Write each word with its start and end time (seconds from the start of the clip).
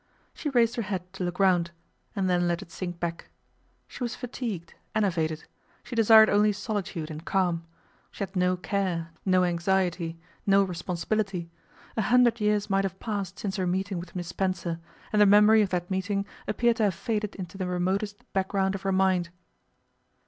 She 0.33 0.49
raised 0.49 0.77
her 0.77 0.81
head 0.81 1.13
to 1.13 1.23
look 1.23 1.37
round, 1.39 1.69
and 2.15 2.27
then 2.27 2.47
let 2.47 2.63
it 2.63 2.71
sink 2.71 2.99
back: 2.99 3.27
she 3.87 4.03
was 4.03 4.15
fatigued, 4.15 4.73
enervated; 4.95 5.43
she 5.83 5.95
desired 5.95 6.27
only 6.27 6.53
solitude 6.53 7.11
and 7.11 7.23
calm; 7.23 7.65
she 8.09 8.23
had 8.23 8.35
no 8.35 8.57
care, 8.57 9.11
no 9.27 9.43
anxiety, 9.43 10.17
no 10.47 10.63
responsibility: 10.63 11.51
a 11.95 12.01
hundred 12.01 12.41
years 12.41 12.67
might 12.67 12.83
have 12.83 12.99
passed 12.99 13.37
since 13.37 13.57
her 13.57 13.67
meeting 13.67 13.99
with 13.99 14.15
Miss 14.15 14.29
Spencer, 14.29 14.79
and 15.13 15.21
the 15.21 15.27
memory 15.27 15.61
of 15.61 15.69
that 15.69 15.91
meeting 15.91 16.25
appeared 16.47 16.77
to 16.77 16.83
have 16.85 16.95
faded 16.95 17.35
into 17.35 17.59
the 17.59 17.67
remotest 17.67 18.23
background 18.33 18.73
of 18.73 18.81
her 18.81 18.91
mind. 18.91 19.29